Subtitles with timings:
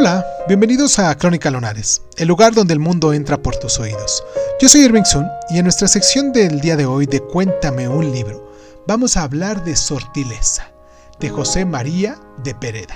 [0.00, 4.22] Hola, bienvenidos a Crónica Lunares, el lugar donde el mundo entra por tus oídos.
[4.60, 8.12] Yo soy Irving Sun y en nuestra sección del día de hoy de Cuéntame un
[8.12, 8.48] libro,
[8.86, 10.70] vamos a hablar de Sortileza,
[11.18, 12.94] de José María de Pereda.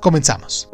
[0.00, 0.68] Comenzamos.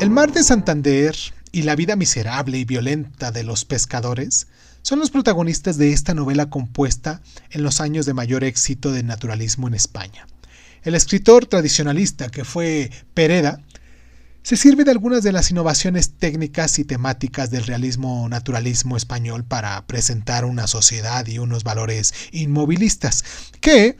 [0.00, 1.14] El mar de Santander
[1.52, 4.48] y la vida miserable y violenta de los pescadores
[4.82, 7.20] son los protagonistas de esta novela compuesta
[7.50, 10.26] en los años de mayor éxito del naturalismo en España.
[10.82, 13.60] El escritor tradicionalista que fue Pereda
[14.42, 19.86] se sirve de algunas de las innovaciones técnicas y temáticas del realismo naturalismo español para
[19.86, 23.24] presentar una sociedad y unos valores inmovilistas
[23.60, 23.96] que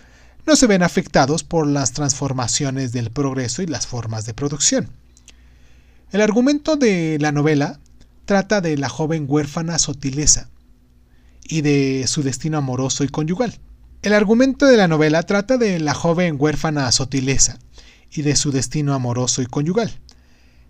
[0.47, 4.89] no se ven afectados por las transformaciones del progreso y las formas de producción.
[6.11, 7.81] El argumento de la novela
[8.25, 10.49] trata de la joven huérfana Sotilesa,
[11.45, 13.59] y de su destino amoroso y conyugal.
[14.01, 17.59] El argumento de la novela trata de la joven huérfana Sotilesa
[18.11, 19.93] y de su destino amoroso y conyugal.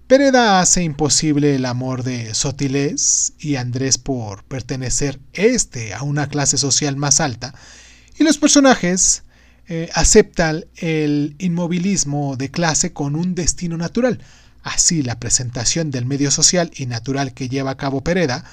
[0.08, 6.58] Pereda hace imposible el amor de Sotilés y Andrés por pertenecer este a una clase
[6.58, 7.54] social más alta,
[8.18, 9.22] y los personajes
[9.68, 14.18] eh, aceptan el inmovilismo de clase con un destino natural.
[14.68, 18.44] Así la presentación del medio social y natural que lleva a cabo Pereda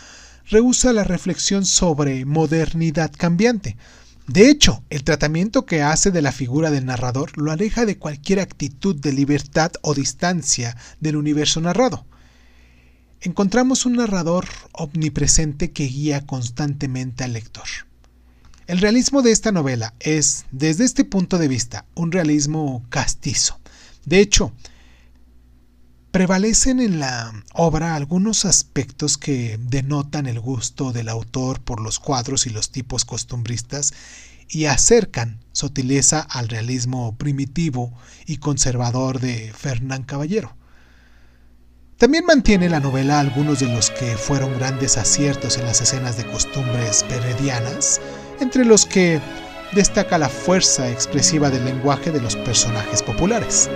[0.49, 3.75] rehúsa la reflexión sobre modernidad cambiante.
[4.25, 8.39] De hecho, el tratamiento que hace de la figura del narrador lo aleja de cualquier
[8.39, 12.05] actitud de libertad o distancia del universo narrado.
[13.19, 17.67] Encontramos un narrador omnipresente que guía constantemente al lector.
[18.67, 23.59] El realismo de esta novela es, desde este punto de vista, un realismo castizo.
[24.05, 24.53] De hecho,
[26.15, 32.47] Prevalecen en la obra algunos aspectos que denotan el gusto del autor por los cuadros
[32.47, 33.93] y los tipos costumbristas
[34.47, 37.91] y acercan Sotileza al realismo primitivo
[38.25, 40.55] y conservador de Fernán Caballero.
[41.97, 46.25] También mantiene la novela algunos de los que fueron grandes aciertos en las escenas de
[46.31, 47.99] costumbres peredianas,
[48.39, 49.19] entre los que
[49.73, 53.69] destaca la fuerza expresiva del lenguaje de los personajes populares.